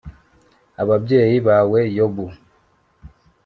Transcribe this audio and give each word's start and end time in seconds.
ababyeyi 0.81 1.37
bawe 1.47 1.79
Yobu 1.97 2.25